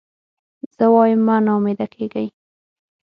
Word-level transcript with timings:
زه 0.75 0.85
وایم 0.93 1.19
مه 1.27 1.35
نا 1.45 1.53
امیده 1.57 1.87
کېږی. 1.93 2.27